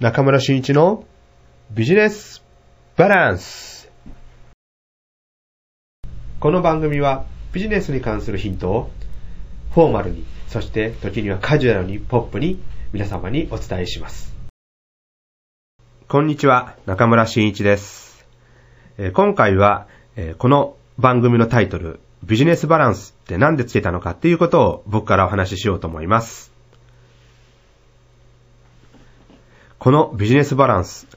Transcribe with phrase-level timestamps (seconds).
[0.00, 1.04] 中村俊一の
[1.70, 2.42] ビジネス
[2.96, 3.90] バランス。
[6.40, 8.90] この番組はビジネスに関するヒントを
[9.72, 12.60] フォーマルに、そして時にはカジュアルにポップに
[12.92, 14.34] 皆様にお伝えします。
[16.08, 18.26] こんにちは、中村俊一です。
[19.14, 19.86] 今回は
[20.38, 26.51] この番組のタイトル、ビジネスバランスって何でつけたのかっていうことを僕からお話ししようと思います。
[29.82, 31.08] このビジネスバランス。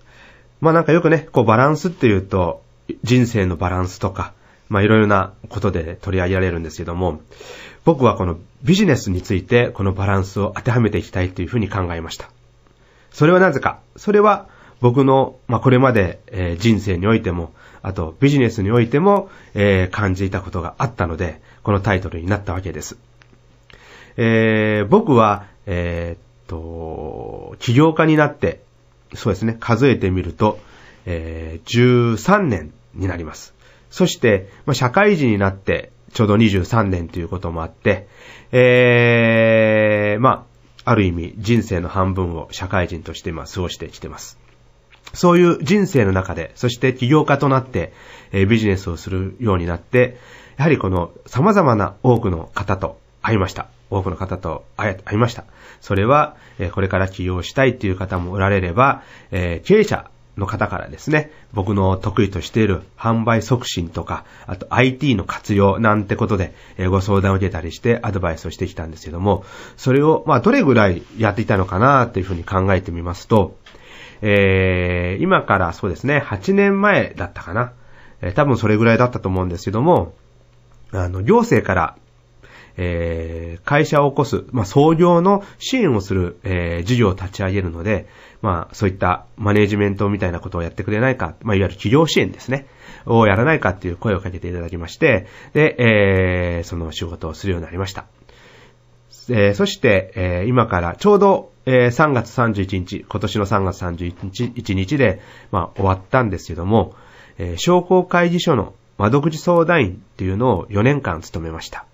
[0.60, 2.64] まあなんかよくね、こうバランスっていうと、
[3.04, 4.34] 人生のバランスとか、
[4.70, 7.22] まあいろいろなことで取り上げられるんですけども、
[7.84, 12.32] 僕はこのビジネスについてこのバランスを当てはめていきたいというふうに考えました。
[13.12, 13.82] それはなぜか。
[13.98, 14.48] それは
[14.82, 17.54] 僕の、まあこれまで、え、人生においても、
[17.84, 22.98] あとビジネスにおいても、え、感じたことがあったので、このタイトルになったわけです。
[24.18, 28.62] えー、僕は、えー、と、起業家になって、
[29.14, 30.60] そうですね、数えてみると、
[31.06, 33.54] えー、13年になります。
[33.90, 38.08] そして、まあ、社会人になって、ちょうど23年ということもあって、
[38.52, 40.46] えー、ま
[40.84, 44.40] あ、ある意味人生の半分を社会人として今過ごしてきてます。
[45.14, 47.94] そういう人生の中で、そして起業家となって、
[48.32, 50.18] えー、ビジネスをするようになって、
[50.58, 53.68] やはりこの様々な多くの方と会いました。
[53.90, 55.44] 多くの方と会え、会いました。
[55.82, 69.46] それは、え、これから起業したいという方もおられれば、え、経営者の方からですね、僕の得意としている販売促進とか、あと IT の活用なんてことで、えご相談を受けたりしてアドバイスをしてきたんですけども、
[69.78, 73.58] それを、まあ、どれぐらいやっていたのかなっていうふうに考えてみますと、
[74.22, 77.74] えー、今からそうですね、8年前だったかな。
[78.22, 80.16] えー、多分それぐらいだったと思うんですけども、
[80.92, 81.96] あの、行政から、
[82.78, 88.08] えー、会社を起こす、まあ、創業の支援をする、えー、事業を立ち上げるので、
[88.42, 92.68] まあ、そういったマネジメントみたいなことをやってくれないか、まあ、いわゆる企業支援ですね、
[93.06, 98.06] をやらないかっていう声をかけていただきまして、で、えー、その仕事をするようになりました。
[99.30, 105.22] えー、そして、えー、今からちょうど、えー、3月31日、今年の3月31日で、
[105.52, 106.96] まあ、終わったんですけども、
[107.38, 111.86] えー、商工会議所の窓口相談員っていうのを4年間務めました。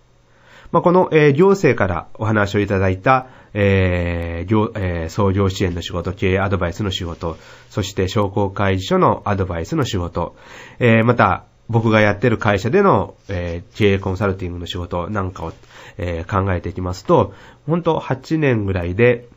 [0.71, 7.37] まあ、この、えー、行政からお話をいただいた、えー業えー、創業支援の仕事、経営アドバイスの仕事、
[7.69, 10.35] そして商工会議所のアドバイスの仕事、
[10.79, 15.53] えー、また、僕がやってる会社での、えー、経営コンサルティングの仕事なんかを、
[15.97, 17.33] えー、考えていきますと、
[17.65, 19.27] 本当8年ぐらいで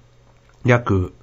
[0.64, 1.14] 約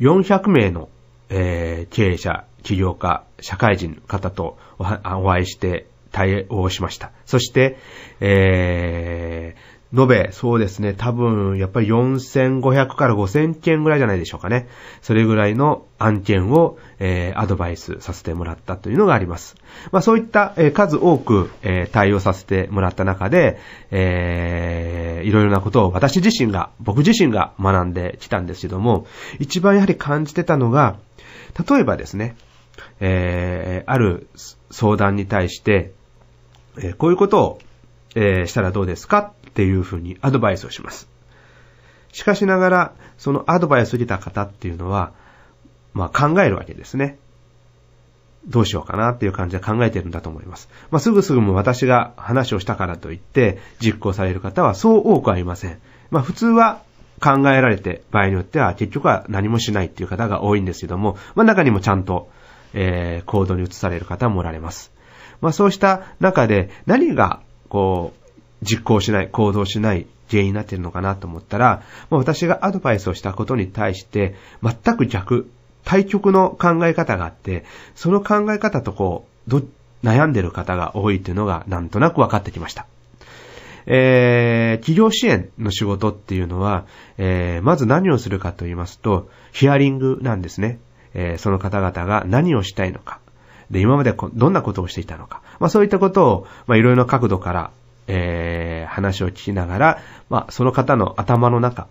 [0.00, 0.88] 400名の、
[1.28, 4.84] えー、経営者、起業家、社会人の方とお
[5.30, 7.10] 会いして対応しました。
[7.26, 7.76] そして、
[8.20, 14.68] えー、延べ、そうですね、多分、やっぱり4500から5000件ぐらいじゃないでしょうかね。
[15.02, 19.56] それぐらいの案件を、えー、アドバイスさせてもらったというのがあります。
[19.90, 23.58] まあそういった、えー、数多く、えー、対応させてもらった中で、
[23.90, 29.08] えー、いろいろなことを私自身が、僕自身が学んできたんですけども、
[29.40, 30.96] 一番やはり感じてたのが、
[31.68, 32.36] 例えばですね、
[33.00, 34.28] えー、ある
[34.70, 35.92] 相談に対して、
[36.78, 37.58] えー、こういうことを、
[38.14, 41.08] えー、したらどうですかっていうふうにアドバイスをします。
[42.12, 45.12] しかしながら、そのアドバイスを受けた方っていうのは、
[45.92, 47.18] まあ考えるわけですね。
[48.46, 50.68] どうしようかなっていう感じで考えてるんだと思います。
[50.90, 55.78] まあすぐすぐも私が話をしたからといって実行される方はそう多くありません。
[56.10, 56.82] まあ普通は
[57.20, 62.28] 考えられて場合によっては結局は何もしないっていう方が多いんですけども、まあ中にもちゃんと、
[62.74, 64.92] えー、行動に移される方もおられます。
[65.44, 68.14] まあそうした中で何がこ
[68.62, 75.50] う実行しない、行動しない原因になっているのかなと思ったら、まあ、私がアドバイスをしたことに対して、全く逆、
[75.84, 79.62] 対極の考え方があって、その考え方とこう、ど、
[80.02, 82.86] 悩んでる方が多いというのがなんとなく分かってきました。
[83.86, 86.86] えー、企業支援の仕事っていうのは、
[87.18, 90.78] えー、まず何をするかと言いますと、ヒアリングなんですね。
[91.12, 93.20] えー、その方々が何をしたいのか。
[93.70, 95.42] で、今までどんなことをしていたのか。
[95.58, 97.70] まあそういったことを、まあいろいろな角度から、
[98.06, 101.88] えー、話を聞きながら、まあ、その方の頭の中、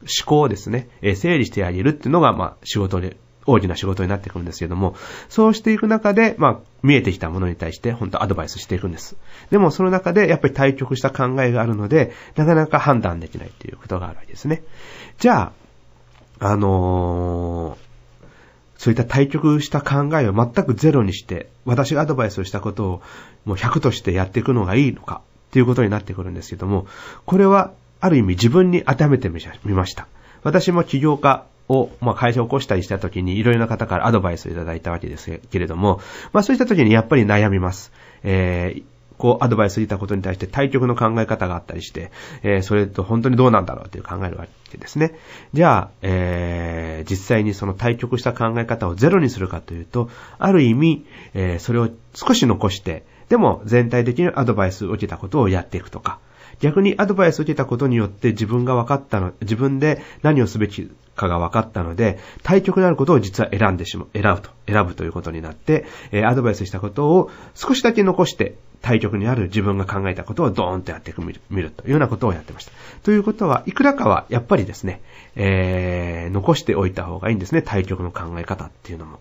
[0.00, 4.94] 思考をですね、えー、整理してあげるっていうのが、まあ、仕事で、大きな仕事になってくるんですけども、
[5.28, 9.16] そうしていく中で、まあ、見えてきたものに対して、本当アドバイスしていくんです。
[9.50, 14.62] でも、その中で、やっぱり対局した考えがあるので、なかなか判断できないっていうことがあるわけですね。
[15.18, 15.52] じゃ
[16.38, 17.91] あ、あのー、
[18.82, 23.02] そういった対局した考えを全くゼロにして、私がアドバイスをしたことを
[23.44, 25.20] もう100としてやっていくのがいいのか。
[25.50, 26.88] っていうことになってくるんですけども、
[27.24, 27.70] これは
[28.00, 30.08] ある意味自分に当てはめてみました。
[30.42, 36.00] 私も起業家を、まあ、会社を起こしたりした時にいろいろな方からアドバイスをいただいたわけですけれども、
[36.32, 37.92] まあ、そういった時にやっぱり悩みます。
[38.24, 38.82] えー、
[39.22, 42.10] こう、アドバイスをいたことに対して対局の考え方があったりして、
[42.42, 45.14] えー、それと本当にどうなんだろうっていう考えるわけですね。
[45.52, 50.10] じゃあ、えー、実際にその対局した考え方をゼロにするかというと、
[50.40, 56.18] ある意味、えー、それを少し残して、でも全体的にアドバイスを受けたことをやっていくとか、
[56.58, 72.72] 逆にアドバイスを受けたことによって自分が分かったの、自分で何をすべきかが分かったので、対局であることを実は選んでしまう、選ぶと、選ぶということになって、えー、アドバイスしたことを少しだけ残して、対局にある自分が考えたことをドーンとやってみる見るというようなことをやってました。
[73.04, 75.00] ということは、いくらかはやっぱりですね、
[75.36, 79.20] えー、残しておいた方がいいんですね、対局の考え方っていうのも。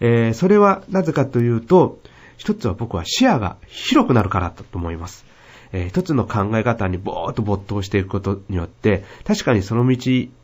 [0.00, 1.98] えー、それはなぜかというと、
[2.38, 5.26] 一つは僕は視野が広くなるからだと思います。
[5.72, 9.96] えー、一つの考え方にぼーっと没頭していくことによって、確かにその道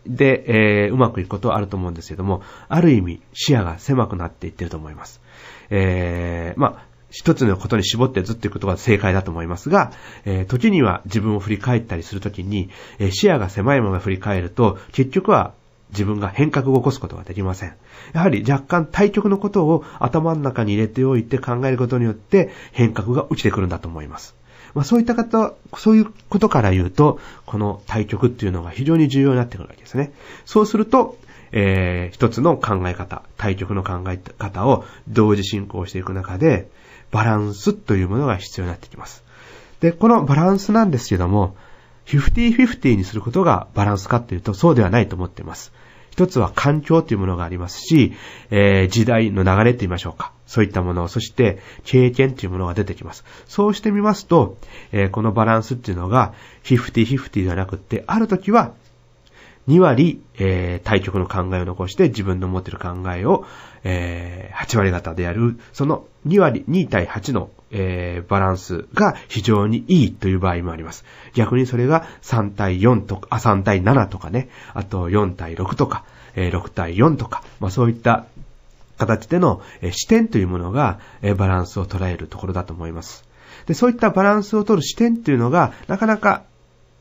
[0.06, 5.23] で、えー、うまくいくことはあると思うんですけども、ある意味視野が狭くなっていってると思います。
[5.70, 9.93] えー、まあ、一つのことに絞ってずっといくことが正解だと思いますが、
[10.25, 15.55] えー、時には自分を振り返ったりするときに、えー、視野が狭いまま振り返ると、結局は
[15.90, 17.76] 自分が変革を起こすことができません。
[18.14, 24.34] やはり若干対極のことを頭の中に入れておいて考えることによって変革が起きてくるんだと思います。
[24.75, 30.12] まあ、そういった方、そういうことから言うと、この対局っていうのが非常に重要になってくるわけですね。
[30.46, 31.17] そうすると、
[31.52, 36.69] えー、一つの考え方、対局の考え方を同時進行していく中で、
[37.14, 39.22] バランスというものが必要になってきます。
[39.78, 41.55] で、このバランスなんですけども、
[42.06, 45.72] 50-50にすることがバランスかっていうとそうではないと思っています。
[46.11, 48.14] 一つは環境というものがありますし、
[48.50, 50.32] えー、時代の流れと言いましょうか。
[50.49, 53.25] そういったもの、そして経験というものが出てきます。
[53.46, 54.56] そうしてみますと、
[54.90, 56.34] えー、このバランスっていうのが、
[56.64, 58.72] 50-50ではなくって、ある時は
[59.69, 63.46] 2割、えー、対局の考えを残して自分の持っている考えを、
[63.82, 71.05] えー、8割型でやる、その2割、2対8の、えー、バランスが非常にいいという場合もあります。
[71.34, 76.05] 逆にそれが3対4とか、あ、3対7とかね、あと4対6とか、
[76.37, 78.26] えー、6対4とか、まあそういった
[78.99, 83.25] 形での、えー、視点というものが、えー、バランスを捉えるところだと思います。
[83.67, 86.43] で、そういったバランスを取る視点というのが、なかなか、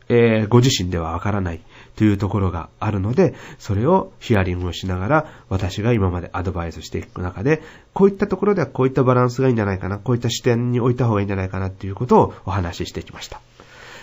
[0.09, 1.61] えー、ご自身ではわからない。
[1.95, 7.61] というところがあるので、それをヒアリングをしながら、私が今までアドバイスしていく中で、
[7.93, 13.41] こういったところではこういったバランスがいいんじゃないかな、こういった視点に置いた方がいいんじゃないかなっていうことをお話ししてきました。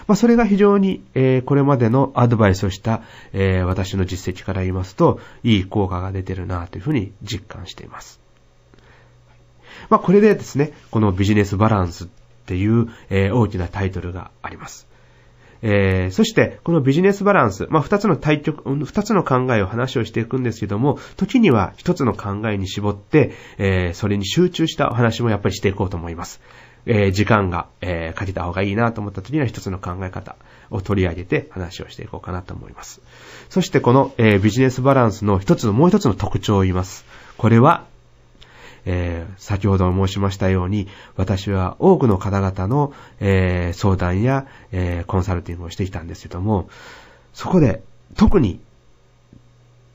[0.07, 3.03] まあ、それが非常に、えー、これまでのアドバイスをした、
[3.33, 8.21] えー、私の実績から言いますと、いい効果が出てるなというふうに実感しています。
[9.89, 12.09] まあ、これでですね、このビジネスバランスっ
[12.47, 14.90] ていう、えー、大きなタイトルがあります。
[15.63, 26.41] えー、そして、このビジネスバランス、まあ、二つの対局、二つの考えを話をしていくんですけども、時には一つの考えに絞って、えー、それに集中したお話もやっぱりしていこうと思います。
[26.87, 30.37] えー、時間が、えー、かけた方がいいなと思った時には一つの考え方
[30.71, 33.03] を取り上げて話をしていこうかなと思います。
[33.49, 37.05] そしてこの、えー、ビジネスバランスの一つの、もう一つの特徴を言います。
[37.37, 37.87] これは、
[38.85, 46.69] えー、先ほど申しましたように、私は多くの方々の、えー、相談や、えー、コンサルティングをしてきたんですけども、
[47.35, 47.83] そこで
[48.17, 48.61] 特に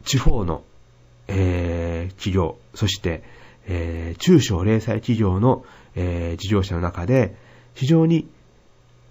[0.03, 0.63] 地方の、
[1.27, 3.23] え企業、そして、
[3.67, 5.65] え中小零細企業の、
[5.95, 7.35] え事業者の中で、
[7.73, 8.27] 非常に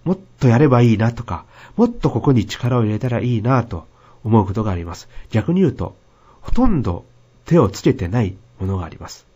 [0.05, 3.87] もっとやればいいなとか、もっとここに力を入れたらいいなと
[4.23, 5.09] 思うことがあります。
[5.31, 5.97] 逆に言うと、
[6.43, 7.05] ほとんど
[7.47, 9.27] 手をつけてないものがあります。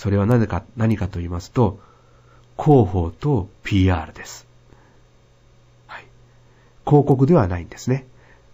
[0.00, 1.78] それは何か、何かと言いますと、
[2.58, 4.46] 広報と PR です。
[5.86, 6.06] はい。
[6.86, 8.06] 広告ではないんですね。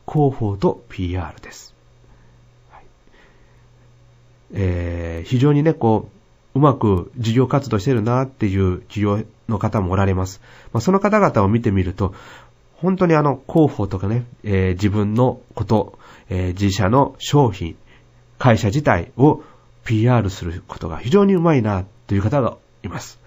[0.09, 1.73] 広報と PR です。
[2.71, 2.85] はい、
[4.55, 6.09] えー、非常にね、こ
[6.53, 10.41] う、うまく事業活動してるなっていう企業の方もおられます。
[10.73, 12.13] まあ、その方々を見てみると、
[12.75, 15.97] 本当にあの、広報とかね、えー、自分のこと、
[16.29, 17.77] えー、自社の商品、
[18.37, 19.45] 会社自体を
[19.87, 23.19] PR することが非常にうまいなという方がいます。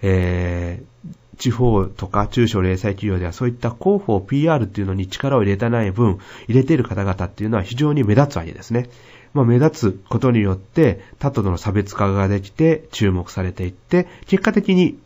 [0.00, 6.18] えー、地方とか中小零細企業ではそういった広報 PR っていうのに力を入れてない分、
[6.48, 8.88] 入れている方々っていうのは非常に目立つわけですね。
[9.34, 14.98] まあ、目立つことによって、他との差別化ができて注目されていって、結果的に、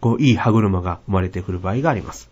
[0.00, 2.30] こう、いい歯車が生まれてくる場合があります。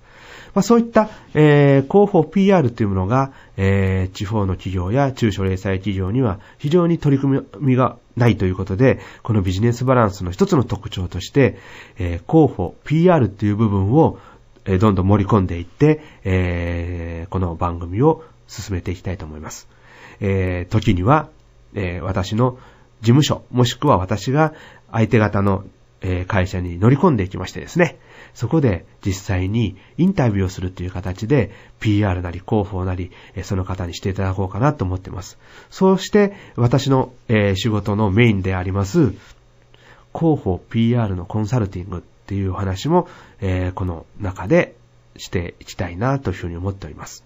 [0.57, 11.59] まあ、そういった、えー、広報 PR というものが、えー、地方の企業や中小零細企業には非常に取り組みがないということで、このビジネスバランスの一つの特徴として、
[11.99, 14.19] えー、広報 PR という部分を、
[14.65, 19.69] え、どんどん盛り込んでいって、えー、この番組を進めていきたいと思います。
[20.21, 21.29] えー、時には、
[21.75, 22.59] えー、私の
[23.03, 24.55] 事務所、もしくは私が
[24.91, 25.65] 相手方の、
[26.29, 27.99] 会社に乗り込んでいきましてですね、
[28.37, 31.51] そこで実際にインタビューをするという形で
[31.81, 33.11] PR なり広報なり、
[33.43, 35.39] その方にしていただこうかなと思っています。
[35.71, 37.15] そうして私の、
[37.55, 39.15] 仕事のメインであります
[40.15, 43.09] 広報 PR のコンサルティングっていうお話も、
[43.75, 44.77] この中で
[45.17, 47.25] していきたいなというふうに思っております。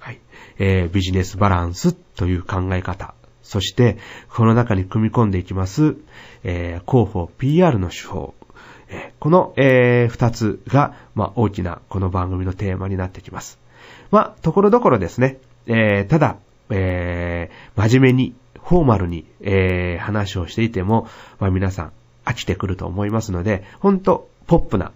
[0.00, 0.18] はい。
[0.58, 3.14] えー、ビジネスバランスという考え方。
[3.44, 3.98] そして、
[4.28, 5.96] この中に組み込んでいきます、
[6.42, 8.34] えー、広報 PR の手法。
[9.20, 13.58] この、えー、二つが、まあ、大きなこの番組のテーマになってきます。
[14.10, 15.38] まあ、ところどころですね。
[15.66, 16.36] えー、ただ、
[16.70, 21.08] えー、真面目に、フォーマルに、えー、話をしていても、
[21.40, 21.92] まあ、皆さん
[22.24, 24.92] 飽きてくると思いますので、ほんと、ポップな、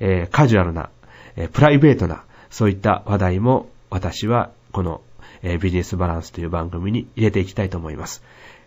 [0.00, 0.90] えー、カジュアルな、
[1.36, 5.00] えー、プライベートな、そういった話題も私はこの、
[5.42, 8.22] えー、ビジネスバランスという番組に入れていきたいと思います。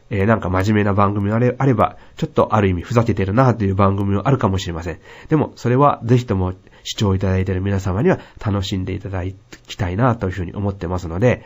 [0.09, 4.99] えー、なんか真面目な番組があれば、ちょっとある意味ふざけてるなという番組もあるかもしれません。
[5.29, 9.23] でも、それはぜひとも視聴いただいている皆様には楽しんでいただ
[9.67, 11.43] きたいなというふうに思ってますので、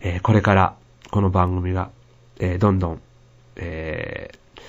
[0.00, 0.76] えー、これから
[1.10, 1.90] この番組が、
[2.38, 3.00] えー、どんどん、
[3.56, 4.60] えー、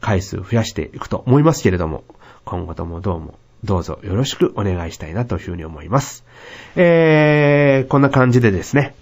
[0.00, 2.04] 回数増やしていくと思いますけれども、
[2.44, 6.24] 今後ともどうもどうぞよろしくお願いしたいなというふうに思います。
[6.76, 8.94] えー、こんな感じでですね、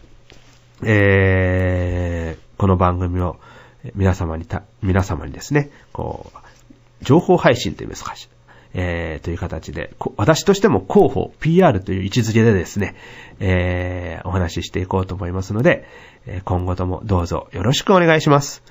[0.83, 3.37] えー、この番組を
[3.95, 8.15] 皆様にた、皆様にですね、こう、情報配信といいますか、
[8.75, 12.97] えー、という形で、私としても広報、PR という位置づけでですね、
[13.41, 15.87] えー、お話ししていこうと思いますので、
[16.45, 18.63] 今後ともどうぞよろしくお願いします。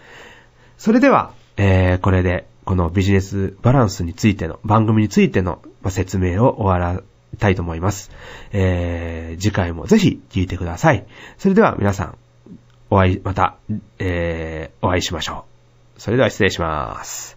[0.77, 7.01] それでは、えー、これでこのビジネスバランスについての、番組についての説明を終わら
[7.39, 8.11] たいと思います。
[8.51, 11.05] えー、次回もぜひ聞いてください。
[11.37, 12.17] それでは皆さん、
[12.89, 13.57] お会い、また、
[13.99, 15.45] えー、お会いしましょ
[15.97, 16.01] う。
[16.01, 17.36] それでは失礼します。